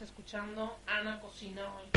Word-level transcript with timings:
Escuchando 0.00 0.76
Ana 0.86 1.20
Cocina 1.20 1.62
hoy. 1.62 1.90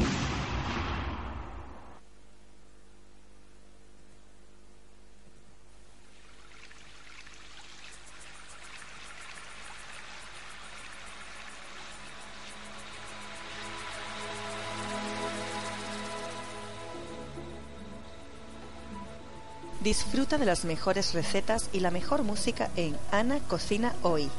Disfruta 19.82 20.38
de 20.38 20.46
las 20.46 20.66
mejores 20.66 21.14
recetas 21.14 21.70
y 21.74 21.80
la 21.80 21.92
mejor 21.92 22.24
música 22.24 22.70
en 22.76 22.98
Ana 23.12 23.40
Cocina 23.40 23.96
Hoy. 24.02 24.30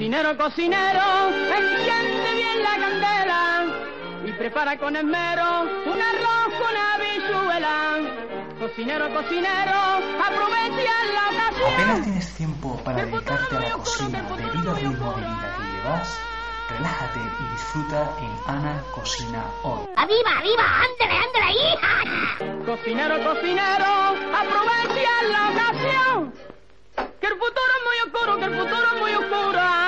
Cocinero, 0.00 0.34
cocinero, 0.38 1.28
enciende 1.28 2.34
bien 2.34 2.62
la 2.62 2.74
candela 2.78 3.66
y 4.24 4.32
prepara 4.32 4.78
con 4.78 4.96
esmero 4.96 5.60
un 5.60 6.00
arroz 6.00 6.54
con 6.58 6.74
habichuela. 6.74 7.98
Cocinero, 8.58 9.12
cocinero, 9.12 9.78
aprovecha 10.24 10.94
la 11.12 11.28
ocasión. 11.28 11.74
¿Apenas 11.74 12.02
tienes 12.02 12.34
tiempo 12.34 12.80
para 12.82 13.04
dedicarte 13.04 13.56
a 13.56 13.60
la 13.60 13.72
cocina 13.72 14.22
debido 14.38 14.70
al 14.70 14.76
ritmo 14.78 15.12
de 15.12 15.20
vida 15.20 15.54
que 15.58 15.64
llevas? 15.64 16.18
Relájate 16.70 17.20
y 17.20 17.52
disfruta 17.52 18.16
en 18.20 18.54
Ana 18.56 18.82
Cocina 18.94 19.44
Hoy. 19.64 19.86
¡Arriba, 19.96 20.30
arriba! 20.38 20.64
¡Ándale, 20.80 21.16
ándale, 21.26 21.52
hija! 21.52 22.64
Cocinero, 22.64 23.22
cocinero, 23.22 24.16
aprovecha 24.34 25.12
la 25.30 25.50
ocasión. 25.50 26.32
Que 27.20 27.26
el 27.26 27.34
futuro 27.34 27.70
es 27.76 27.84
muy 27.84 27.98
oscuro, 28.10 28.38
que 28.38 28.44
el 28.46 28.54
futuro 28.58 28.86
es 28.94 29.00
muy 29.00 29.12
oscuro. 29.12 29.79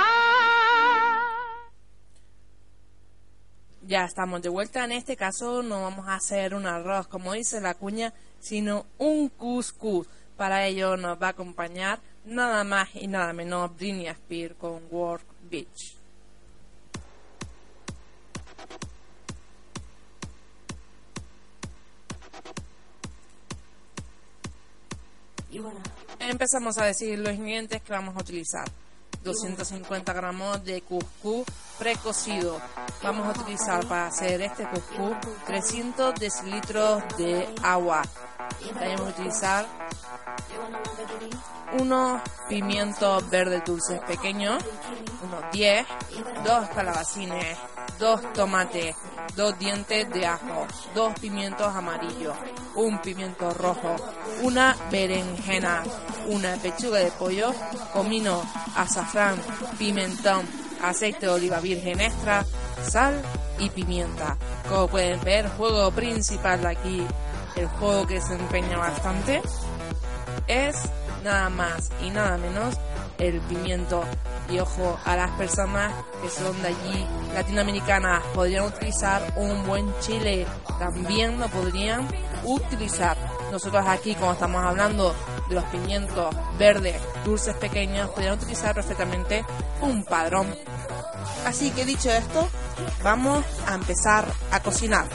Ya 3.93 4.07
estamos 4.07 4.41
de 4.41 4.49
vuelta. 4.49 4.87
En 4.87 4.93
este 4.93 5.19
caso 5.19 5.63
no 5.63 5.83
vamos 5.83 6.09
a 6.09 6.15
hacer 6.15 6.55
un 6.55 6.65
arroz, 6.65 7.09
como 7.09 7.35
dice 7.35 7.61
la 7.61 7.75
cuña, 7.75 8.15
sino 8.41 8.87
un 8.97 9.29
couscous. 9.29 10.09
Para 10.35 10.67
ello 10.67 10.97
nos 10.97 11.21
va 11.21 11.27
a 11.27 11.31
acompañar 11.33 12.01
nada 12.25 12.65
más 12.65 12.89
y 12.95 13.07
nada 13.07 13.35
menos 13.35 13.77
Britney 13.77 14.07
Spears 14.07 14.55
con 14.55 14.81
Work 14.91 15.27
Beach. 15.43 15.99
Empezamos 26.19 26.79
a 26.79 26.87
decir 26.87 27.19
los 27.19 27.35
ingredientes 27.35 27.83
que 27.83 27.93
vamos 27.93 28.17
a 28.17 28.21
utilizar. 28.21 28.65
250 29.23 30.15
gramos 30.15 30.65
de 30.65 30.81
cuscús 30.81 31.45
precocido. 31.83 32.61
Vamos 33.03 33.27
a 33.27 33.41
utilizar 33.41 33.85
para 33.87 34.07
hacer 34.07 34.41
este 34.41 34.65
cuscús 34.69 35.17
300 35.47 36.15
decilitros 36.15 37.03
de 37.19 37.53
agua. 37.61 38.03
Vamos 38.75 39.01
a 39.01 39.05
utilizar 39.05 39.67
unos 41.81 42.23
pimientos 42.49 43.29
verdes 43.31 43.65
dulces 43.65 44.01
pequeños, 44.03 44.63
unos 45.25 45.51
10, 45.51 45.85
dos 46.45 46.69
calabacines, 46.69 47.59
dos 47.99 48.33
tomates, 48.33 48.95
dos 49.35 49.59
dientes 49.59 50.09
de 50.11 50.25
ajo, 50.25 50.67
dos 50.95 51.19
pimientos 51.19 51.67
amarillos, 51.75 52.37
un 52.77 53.01
pimiento 53.01 53.53
rojo, 53.55 53.97
una 54.43 54.77
berenjena, 54.89 55.83
una 56.29 56.55
pechuga 56.59 56.99
de 56.99 57.11
pollo, 57.11 57.53
comino, 57.93 58.41
azafrán, 58.77 59.37
pimentón, 59.79 60.47
aceite 60.83 61.27
de 61.27 61.33
oliva 61.33 61.61
virgen 61.61 62.01
extra, 62.01 62.45
sal 62.83 63.21
y 63.59 63.71
pimienta. 63.71 64.37
Como 64.69 64.89
pueden 64.89 65.21
ver, 65.23 65.49
juego 65.51 65.91
principal 65.93 66.67
aquí, 66.67 67.07
el 67.57 67.67
juego 67.67 68.07
que 68.07 68.21
se 68.21 68.35
empeña 68.35 68.79
bastante, 68.79 69.41
es 70.49 70.77
nada 71.23 71.49
más 71.49 71.91
y 72.03 72.11
nada 72.11 72.37
menos 72.37 72.77
el 73.19 73.41
pimiento. 73.43 74.03
Y 74.51 74.59
ojo, 74.59 74.99
a 75.05 75.17
las 75.17 75.31
personas 75.33 75.93
que 76.21 76.29
son 76.29 76.61
de 76.63 76.69
allí, 76.69 77.07
latinoamericanas, 77.33 78.23
podrían 78.35 78.67
utilizar 78.67 79.23
un 79.37 79.65
buen 79.67 79.87
chile. 80.01 80.47
También 80.79 81.39
lo 81.39 81.49
podrían 81.49 82.07
utilizar. 82.45 83.17
Nosotros 83.51 83.85
aquí, 83.87 84.15
como 84.15 84.33
estamos 84.33 84.63
hablando 84.65 85.15
de 85.49 85.55
los 85.55 85.65
pimientos 85.65 86.35
verdes, 86.59 87.01
dulces 87.25 87.55
pequeños, 87.57 88.11
podrían 88.11 88.35
utilizar 88.35 88.75
perfectamente 88.75 89.45
un 89.81 90.05
padrón. 90.05 90.55
Así 91.47 91.71
que 91.71 91.85
dicho 91.85 92.11
esto, 92.11 92.49
vamos 93.03 93.45
a 93.67 93.75
empezar 93.75 94.27
a 94.51 94.61
cocinar. 94.61 95.07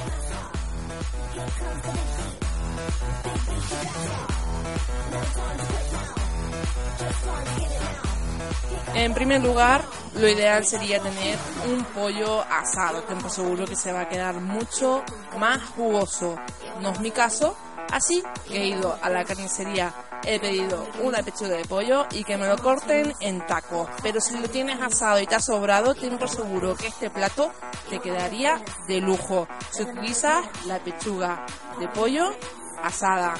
En 8.94 9.14
primer 9.14 9.44
lugar, 9.44 9.86
lo 10.16 10.28
ideal 10.28 10.66
sería 10.66 11.00
tener 11.00 11.38
un 11.68 11.84
pollo 11.86 12.42
asado. 12.42 13.04
Tengo 13.04 13.30
seguro 13.30 13.66
que 13.66 13.76
se 13.76 13.92
va 13.92 14.02
a 14.02 14.10
quedar 14.10 14.36
mucho 14.42 15.04
más 15.38 15.62
jugoso. 15.76 16.36
No 16.82 16.90
es 16.90 17.00
mi 17.00 17.12
caso, 17.12 17.56
así 17.92 18.24
que 18.48 18.62
he 18.62 18.68
ido 18.68 18.98
a 19.02 19.10
la 19.10 19.24
carnicería, 19.26 19.94
he 20.24 20.40
pedido 20.40 20.88
una 21.02 21.24
pechuga 21.24 21.56
de 21.56 21.66
pollo 21.66 22.06
y 22.12 22.24
que 22.24 22.38
me 22.38 22.48
lo 22.48 22.58
corten 22.58 23.14
en 23.20 23.46
tacos. 23.46 23.90
Pero 24.04 24.20
si 24.20 24.38
lo 24.38 24.50
tienes 24.50 24.82
asado 24.82 25.20
y 25.20 25.28
te 25.28 25.36
ha 25.36 25.40
sobrado, 25.40 25.96
ten 25.96 26.18
por 26.18 26.30
seguro 26.30 26.76
que 26.76 26.88
este 26.88 27.10
plato 27.10 27.52
te 27.90 28.00
quedaría 28.00 28.62
de 28.88 29.00
lujo. 29.02 29.48
Si 29.72 29.84
utilizas 29.84 30.46
la 30.66 30.80
pechuga 30.80 31.46
de 31.80 31.88
pollo 31.88 32.34
asada. 32.84 33.36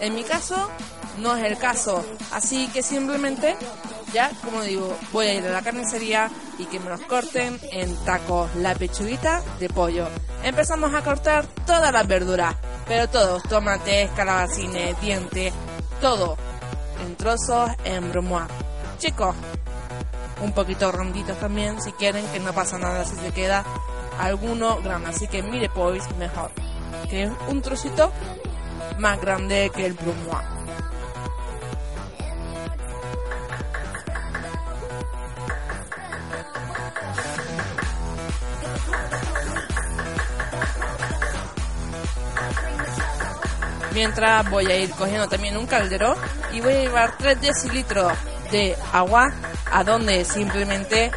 En 0.00 0.14
mi 0.14 0.24
caso, 0.24 0.70
no 1.18 1.36
es 1.36 1.44
el 1.44 1.58
caso. 1.58 2.04
Así 2.32 2.68
que 2.68 2.82
simplemente, 2.82 3.56
ya 4.12 4.30
como 4.44 4.62
digo, 4.62 4.96
voy 5.12 5.26
a 5.26 5.34
ir 5.34 5.46
a 5.46 5.50
la 5.50 5.62
carnicería 5.62 6.30
y 6.58 6.64
que 6.66 6.80
me 6.80 6.90
los 6.90 7.00
corten 7.02 7.58
en 7.72 7.94
tacos 8.04 8.54
la 8.56 8.74
pechuguita 8.74 9.42
de 9.58 9.68
pollo. 9.68 10.08
Empezamos 10.42 10.94
a 10.94 11.02
cortar 11.02 11.46
todas 11.66 11.92
las 11.92 12.06
verduras, 12.06 12.56
pero 12.86 13.08
todos, 13.08 13.42
tomates, 13.44 14.10
calabacines, 14.12 15.00
dientes, 15.00 15.52
todo 16.00 16.36
en 17.04 17.16
trozos 17.16 17.70
en 17.84 18.10
brumois. 18.10 18.46
Chicos, 18.98 19.34
un 20.42 20.52
poquito 20.52 20.90
ronditos 20.92 21.38
también, 21.38 21.80
si 21.80 21.92
quieren, 21.92 22.26
que 22.28 22.40
no 22.40 22.52
pasa 22.52 22.78
nada 22.78 23.04
si 23.04 23.16
se 23.16 23.32
queda 23.32 23.64
alguno 24.18 24.80
grande. 24.82 25.10
Así 25.10 25.26
que 25.28 25.42
mire, 25.42 25.68
pues 25.68 26.04
mejor. 26.16 26.50
Que 27.08 27.24
es 27.24 27.32
un 27.48 27.62
trocito 27.62 28.12
más 28.98 29.20
grande 29.20 29.70
que 29.74 29.86
el 29.86 29.94
brumois. 29.94 30.59
Mientras 44.00 44.48
voy 44.48 44.64
a 44.64 44.78
ir 44.78 44.90
cogiendo 44.92 45.28
también 45.28 45.58
un 45.58 45.66
caldero 45.66 46.16
y 46.54 46.62
voy 46.62 46.72
a 46.72 46.80
llevar 46.80 47.18
3 47.18 47.38
decilitros 47.38 48.10
de 48.50 48.74
agua 48.94 49.30
a 49.70 49.84
donde 49.84 50.24
simplemente 50.24 51.10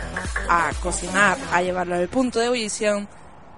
a 0.49 0.69
cocinar, 0.81 1.37
a 1.53 1.61
llevarlo 1.61 1.95
al 1.95 2.09
punto 2.09 2.39
de 2.39 2.47
ebullición 2.47 3.07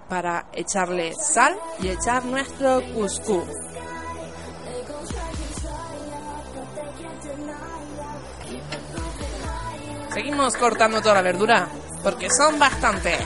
para 0.08 0.46
echarle 0.54 1.14
sal 1.16 1.58
y 1.80 1.88
echar 1.88 2.24
nuestro 2.24 2.84
cuscús. 2.94 3.46
Seguimos 10.14 10.56
cortando 10.56 11.02
toda 11.02 11.16
la 11.16 11.22
verdura, 11.24 11.68
porque 12.04 12.30
son 12.30 12.60
bastante. 12.60 13.18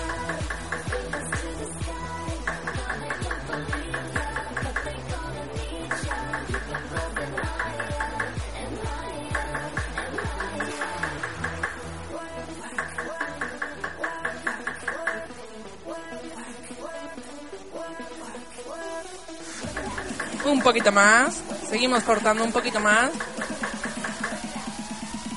Un 20.50 20.62
poquito 20.62 20.92
más. 20.92 21.44
Seguimos 21.70 22.04
cortando 22.04 22.44
un 22.44 22.52
poquito 22.52 22.80
más. 22.80 23.12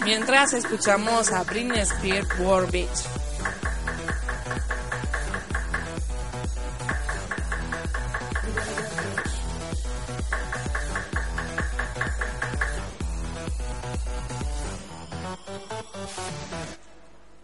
Mientras 0.05 0.55
escuchamos 0.55 1.31
a 1.31 1.44
Britney 1.44 1.81
Spears 1.81 2.29
War 2.38 2.70
Beach. 2.70 2.88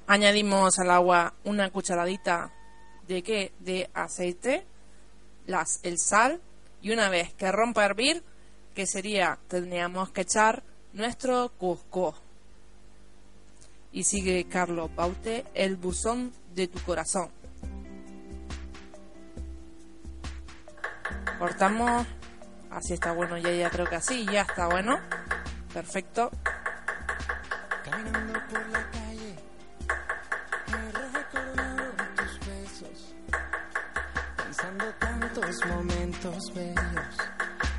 Añadimos 0.07 0.79
al 0.79 0.91
agua 0.91 1.35
una 1.45 1.71
cucharadita 1.71 2.51
de 3.07 3.23
qué? 3.23 3.53
De 3.61 3.91
aceite, 3.93 4.67
las, 5.45 5.81
el 5.83 5.99
sal 5.99 6.41
y 6.81 6.93
una 6.93 7.09
vez 7.09 7.35
que 7.35 7.51
rompa 7.51 7.83
a 7.83 7.87
hervir, 7.87 8.23
que 8.75 8.87
sería, 8.87 9.39
tendríamos 9.49 10.11
que 10.11 10.21
echar 10.21 10.63
nuestro 10.93 11.51
cusco. 11.59 12.15
Y 13.93 14.05
sigue 14.05 14.47
Carlos 14.49 14.95
Baute, 14.95 15.45
el 15.55 15.77
buzón 15.77 16.33
de 16.55 16.69
tu 16.69 16.79
corazón. 16.81 17.31
Cortamos, 21.39 22.07
así 22.71 22.95
está 22.95 23.13
bueno, 23.13 23.39
ya, 23.39 23.53
ya 23.53 23.71
creo 23.71 23.87
que 23.87 23.97
así, 23.97 24.27
ya 24.27 24.43
está 24.43 24.69
bueno. 24.69 24.99
Perfecto. 25.73 26.31
Caminando 27.85 28.41
por 28.51 28.69
la 28.69 28.91
calle, 28.91 29.35
he 30.67 30.93
recordado 30.93 31.93
tus 32.17 32.41
besos, 32.47 33.15
pensando 34.37 34.85
tantos 34.99 35.67
momentos 35.67 36.08
bellos, 36.25 36.75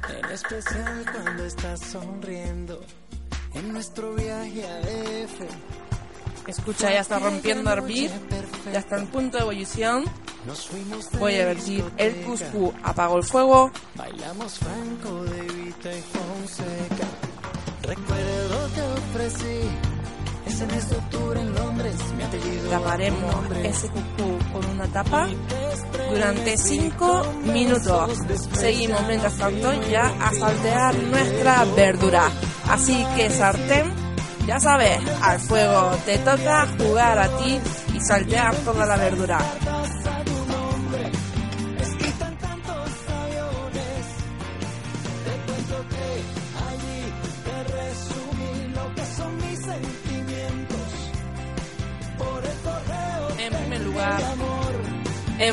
en 0.07 0.31
especial 0.31 1.05
cuando 1.11 1.45
estás 1.45 1.79
sonriendo, 1.81 2.81
en 3.53 3.73
nuestro 3.73 4.13
viaje 4.13 4.65
a 4.65 4.79
DF. 4.79 6.47
Escucha, 6.47 6.91
ya 6.91 7.01
está 7.01 7.19
rompiendo 7.19 7.71
hervir, 7.71 8.09
ya 8.71 8.79
está 8.79 8.97
en 8.97 9.07
punto 9.07 9.37
de 9.37 9.43
ebullición. 9.43 10.05
Voy 11.19 11.35
a 11.35 11.45
vertir 11.45 11.83
el 11.97 12.15
cuscú, 12.23 12.73
apago 12.81 13.17
el 13.17 13.23
fuego, 13.23 13.71
Bailamos 13.95 14.57
Franco 14.57 15.23
de 15.25 15.41
Vita 15.41 15.91
y 15.93 16.01
Fonseca. 16.01 17.07
Recuerdo 17.83 18.73
que 18.73 18.81
ofrecí 18.81 19.98
de 20.67 20.97
octubre 20.97 21.39
en 21.39 21.55
Londres, 21.55 21.95
mi 22.17 22.23
apellido. 22.23 22.69
taparemos 22.69 23.33
ese 23.63 23.87
cuscú 23.87 24.37
con 24.51 24.65
una 24.65 24.85
tapa 24.87 25.29
durante 26.11 26.57
5 26.57 27.23
minutos. 27.45 28.19
Seguimos 28.51 29.01
mientras 29.07 29.37
tanto 29.37 29.71
ya 29.89 30.07
a 30.19 30.33
saltear 30.33 30.95
nuestra 30.95 31.63
verdura. 31.77 32.29
Así 32.67 33.05
que 33.15 33.29
sartén, 33.29 33.89
ya 34.45 34.59
sabes, 34.59 34.99
al 35.21 35.39
fuego 35.39 35.91
te 36.05 36.17
toca 36.17 36.67
jugar 36.77 37.19
a 37.19 37.29
ti 37.37 37.57
y 37.95 38.01
saltear 38.01 38.53
toda 38.57 38.85
la 38.85 38.97
verdura. 38.97 39.39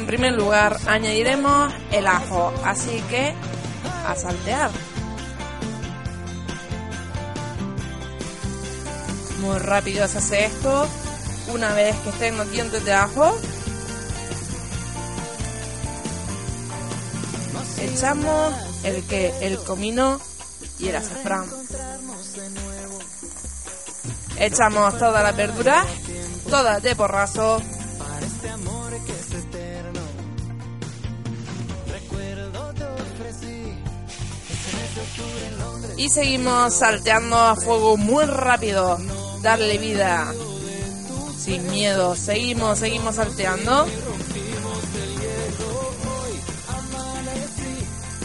Primer 0.07 0.33
lugar 0.33 0.79
añadiremos 0.87 1.73
el 1.91 2.07
ajo, 2.07 2.53
así 2.65 3.03
que 3.11 3.35
a 4.07 4.15
saltear. 4.15 4.71
Muy 9.41 9.59
rápido 9.59 10.07
se 10.09 10.19
hace 10.19 10.45
esto. 10.47 10.89
Una 11.53 11.73
vez 11.75 11.95
que 11.97 12.11
estén 12.11 12.37
los 12.37 12.51
dientes 12.51 12.85
de 12.85 12.93
ajo, 12.93 13.39
echamos 17.81 18.55
el 18.85 19.03
que 19.05 19.33
el 19.43 19.59
comino 19.59 20.21
y 20.79 20.89
el 20.89 20.97
azafrán. 20.97 21.47
Echamos 24.39 24.99
todas 24.99 25.23
las 25.23 25.37
verduras, 25.37 25.87
todas 26.51 26.83
de 26.83 26.95
porrazo. 26.97 27.63
Y 35.97 36.09
seguimos 36.09 36.75
salteando 36.75 37.39
a 37.39 37.57
fuego 37.57 37.97
muy 37.97 38.25
rápido. 38.27 38.99
Darle 39.43 39.79
vida. 39.79 40.33
Sin 41.39 41.71
miedo. 41.71 42.15
Seguimos, 42.17 42.79
seguimos 42.79 43.17
salteando. 43.17 43.87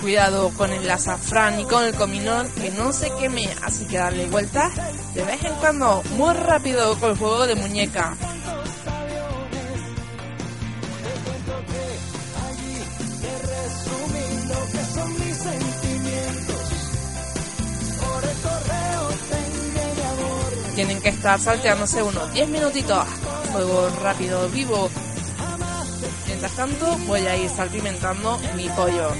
Cuidado 0.01 0.49
con 0.57 0.71
el 0.71 0.89
azafrán 0.89 1.59
y 1.59 1.65
con 1.65 1.83
el 1.83 1.93
cominón 1.93 2.49
que 2.53 2.71
no 2.71 2.91
se 2.91 3.11
queme, 3.19 3.47
así 3.61 3.85
que 3.85 3.99
darle 3.99 4.25
vueltas 4.25 4.73
de 5.13 5.23
vez 5.23 5.43
en 5.43 5.53
cuando, 5.55 6.01
muy 6.15 6.33
rápido 6.33 6.97
con 6.99 7.11
el 7.11 7.17
juego 7.17 7.45
de 7.45 7.53
muñeca. 7.53 8.17
Tienen 20.81 20.99
que 20.99 21.09
estar 21.09 21.39
salteándose 21.39 22.01
unos 22.01 22.33
10 22.33 22.49
minutitos. 22.49 23.07
Fuego 23.51 23.87
rápido, 24.01 24.49
vivo. 24.49 24.89
Mientras 26.25 26.55
tanto, 26.55 26.97
voy 27.05 27.19
a 27.27 27.37
ir 27.37 27.51
salpimentando 27.51 28.39
mi 28.55 28.67
pollo. 28.69 29.11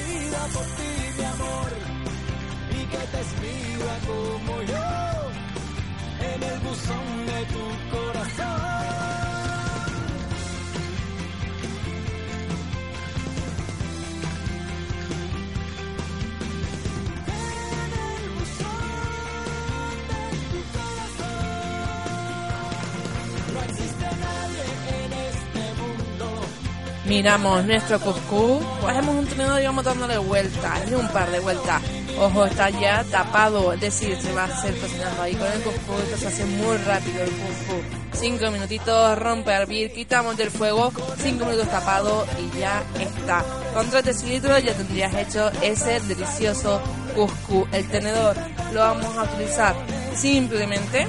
Miramos 27.11 27.65
nuestro 27.65 27.99
cuscús, 27.99 28.63
cogemos 28.79 29.15
un 29.15 29.25
tenedor 29.25 29.61
y 29.61 29.65
vamos 29.65 29.83
dándole 29.83 30.17
vueltas, 30.17 30.89
y 30.89 30.93
un 30.93 31.09
par 31.09 31.29
de 31.29 31.41
vueltas. 31.41 31.81
Ojo, 32.17 32.45
está 32.45 32.69
ya 32.69 33.03
tapado, 33.03 33.73
es 33.73 33.81
decir, 33.81 34.15
se 34.21 34.31
va 34.31 34.43
a 34.43 34.45
hacer 34.45 34.79
cocinando 34.79 35.21
ahí 35.21 35.35
con 35.35 35.51
el 35.51 35.61
cuscús, 35.61 36.03
esto 36.03 36.17
se 36.17 36.27
hace 36.27 36.45
muy 36.45 36.77
rápido 36.77 37.23
el 37.23 37.31
cuscús. 37.31 37.83
Cinco 38.13 38.51
minutitos, 38.51 39.19
rompe 39.19 39.51
a 39.51 39.61
hervir, 39.61 39.91
quitamos 39.91 40.37
del 40.37 40.51
fuego, 40.51 40.93
cinco 41.17 41.43
minutos 41.43 41.69
tapado 41.69 42.25
y 42.39 42.59
ya 42.59 42.81
está. 42.97 43.43
Con 43.73 43.89
3 43.89 44.05
decilitros 44.05 44.63
ya 44.63 44.73
tendrías 44.73 45.13
hecho 45.15 45.49
ese 45.61 45.99
delicioso 46.01 46.81
cuscús. 47.13 47.67
El 47.73 47.89
tenedor 47.89 48.37
lo 48.71 48.79
vamos 48.79 49.17
a 49.17 49.23
utilizar 49.23 49.75
simplemente 50.15 51.07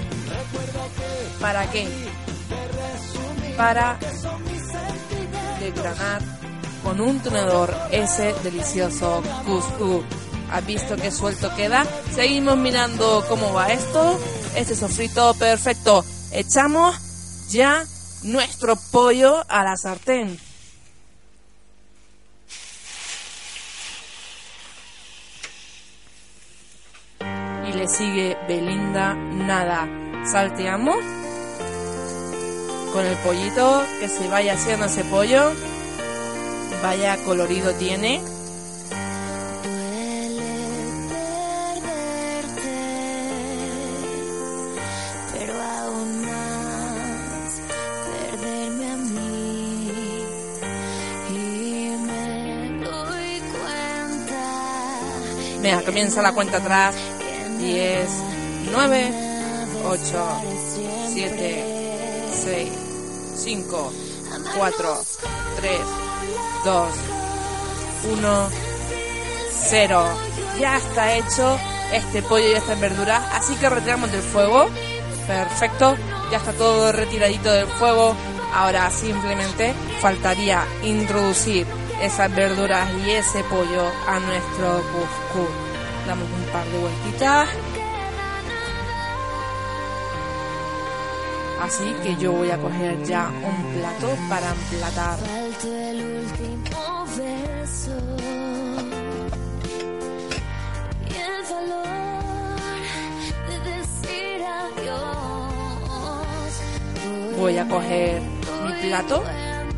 para 1.41 1.71
qué? 1.71 1.87
Para 3.57 3.99
desgranar 5.61 6.23
con 6.83 7.01
un 7.01 7.21
tenedor 7.21 7.75
ese 7.91 8.35
delicioso 8.43 9.23
cuscús. 9.47 10.05
¿Has 10.51 10.67
visto 10.67 10.97
qué 10.97 11.11
suelto 11.11 11.55
queda? 11.55 11.87
Seguimos 12.15 12.57
mirando 12.59 13.25
cómo 13.29 13.53
va 13.53 13.69
esto. 13.69 14.19
Este 14.57 14.75
sofrito 14.75 15.35
perfecto. 15.35 16.05
Echamos 16.33 17.49
ya 17.51 17.85
nuestro 18.25 18.77
pollo 18.91 19.45
a 19.49 19.65
la 19.65 19.77
sartén. 19.77 20.39
Y 27.69 27.73
le 27.73 27.89
sigue 27.89 28.37
Belinda 28.47 29.15
nada. 29.15 29.89
Salteamos 30.31 31.22
con 32.93 33.07
el 33.07 33.17
pollito, 33.19 33.83
que 34.01 34.09
se 34.09 34.29
vaya 34.29 34.55
haciendo 34.55 34.87
ese 34.87 35.05
pollo. 35.05 35.53
Vaya 36.83 37.17
colorido 37.25 37.73
tiene. 37.75 38.21
pero 45.33 45.53
aún 45.63 46.23
más 46.23 47.61
perderme 48.11 48.93
a 48.93 48.97
mí 48.97 49.91
y 51.31 51.97
me 51.99 52.85
doy 52.85 53.41
cuenta 53.53 54.43
Venga, 55.63 55.83
comienza 55.83 56.21
la 56.23 56.33
cuenta 56.33 56.59
atrás. 56.59 56.95
10, 57.59 58.09
9, 58.73 59.11
8, 59.85 60.43
7, 61.13 61.65
6, 62.33 62.82
5, 63.43 63.93
4, 64.57 65.05
3, 65.57 65.81
2, 66.65 66.89
1, 68.13 68.49
0. 69.69 70.05
Ya 70.61 70.77
está 70.77 71.17
hecho 71.17 71.59
este 71.93 72.23
pollo 72.23 72.49
y 72.49 72.53
esta 72.53 72.77
verdura. 72.77 73.17
Así 73.35 73.57
que 73.57 73.69
retiramos 73.69 74.13
del 74.13 74.23
fuego. 74.23 74.69
Perfecto. 75.27 75.97
Ya 76.31 76.39
está 76.39 76.53
todo 76.53 76.93
retiradito 76.93 77.51
del 77.51 77.67
fuego. 77.67 78.15
Ahora 78.55 78.89
simplemente 78.93 79.75
faltaría 80.01 80.65
introducir 80.85 81.67
esas 82.01 82.33
verduras 82.35 82.89
y 83.05 83.11
ese 83.11 83.43
pollo 83.45 83.91
a 84.07 84.21
nuestro 84.21 84.83
cuscús. 84.93 85.51
Damos 86.07 86.29
un 86.31 86.53
par 86.53 86.65
de 86.67 86.79
vueltitas. 86.79 87.49
Así 91.63 91.95
que 92.03 92.17
yo 92.17 92.33
voy 92.33 92.51
a 92.51 92.59
coger 92.59 93.01
ya 93.05 93.29
un 93.29 93.73
plato 93.75 94.17
para 94.29 94.51
emplatar. 94.51 95.17
falta 95.17 95.91
el 95.91 96.03
último 96.19 97.07
beso 97.17 97.97
y 101.09 101.15
el 101.15 101.43
valor 101.53 101.87
de 103.47 103.57
decir 103.71 104.43
adiós 104.43 105.43
Voy 107.39 107.59
a 107.59 107.69
coger 107.69 108.21
mi 108.21 108.73
plato. 108.89 109.23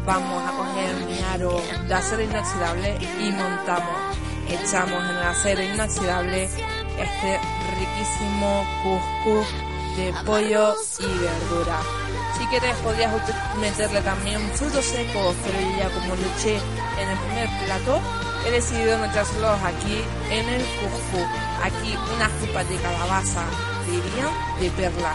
Vamos 0.06 0.42
a 0.42 0.52
coger 0.56 0.94
mi 1.06 1.18
aro 1.34 1.60
de 1.86 1.94
acero 1.94 2.22
inoxidable 2.22 2.96
y 2.96 3.30
montamos. 3.30 4.16
Echamos 4.48 5.04
en 5.04 5.16
el 5.16 5.22
acero 5.22 5.62
inoxidable 5.62 6.44
este 6.44 7.40
riquísimo 7.78 8.64
cuscús 8.82 9.73
de 9.96 10.12
pollo 10.24 10.74
y 10.98 11.06
verdura. 11.18 11.80
Si 12.36 12.46
quieres 12.46 12.76
podrías 12.78 13.12
meterle 13.60 14.00
también 14.02 14.40
frutos 14.54 14.84
secos, 14.84 15.36
pero 15.44 15.58
ya 15.78 15.88
como 15.90 16.14
lo 16.14 16.26
eché 16.36 16.56
en 17.00 17.08
el 17.10 17.18
primer 17.18 17.48
plato, 17.64 18.00
he 18.46 18.50
decidido 18.50 18.98
metérselos 18.98 19.58
aquí 19.62 20.02
en 20.30 20.48
el 20.48 20.62
cuscús. 20.62 21.28
Aquí 21.62 21.96
unas 22.14 22.30
pipas 22.32 22.68
de 22.68 22.76
calabaza, 22.76 23.44
dirían, 23.86 24.30
de 24.60 24.70
perla. 24.70 25.14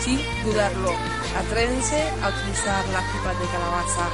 Sin 0.00 0.18
dudarlo, 0.44 0.92
atrévense 1.38 2.02
a 2.22 2.28
utilizar 2.28 2.84
las 2.88 3.04
pipas 3.12 3.38
de 3.38 3.46
calabaza. 3.46 4.08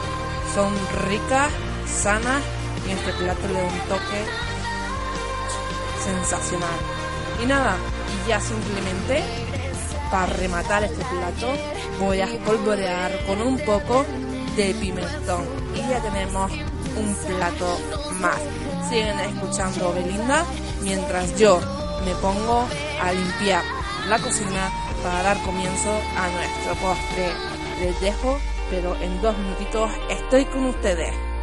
Son 0.55 0.75
ricas, 1.09 1.51
sanas 1.87 2.43
y 2.89 2.93
este 2.93 3.13
plato 3.13 3.47
le 3.49 3.55
da 3.55 3.69
un 3.69 3.81
toque 3.89 4.25
sensacional. 6.03 6.79
Y 7.43 7.47
nada, 7.47 7.77
y 8.25 8.29
ya 8.29 8.41
simplemente 8.41 9.46
para 10.11 10.27
rematar 10.27 10.85
este 10.85 11.05
plato 11.05 11.53
voy 11.99 12.21
a 12.21 12.25
espolvorear 12.25 13.13
con 13.27 13.41
un 13.41 13.59
poco 13.61 14.05
de 14.57 14.75
pimentón 14.75 15.45
y 15.75 15.81
ya 15.81 16.01
tenemos 16.01 16.51
un 16.53 17.15
plato 17.37 17.79
más. 18.21 18.39
Siguen 18.89 19.19
escuchando 19.21 19.93
Belinda 19.93 20.45
mientras 20.83 21.37
yo 21.39 21.61
me 22.05 22.15
pongo 22.17 22.67
a 23.03 23.13
limpiar 23.13 23.63
la 24.09 24.19
cocina 24.19 24.71
para 25.03 25.23
dar 25.23 25.43
comienzo 25.43 25.91
a 26.17 26.29
nuestro 26.29 26.75
postre. 26.77 27.29
Les 27.81 28.01
dejo, 28.01 28.39
pero 28.71 28.97
en 28.97 29.21
dos 29.21 29.37
minutitos 29.37 29.91
estoy 30.09 30.45
con 30.47 30.67
ustedes. 30.67 31.36